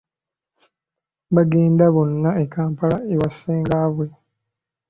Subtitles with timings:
[1.33, 4.07] Baagenda bonna e Kampala ewa ssenga bwe.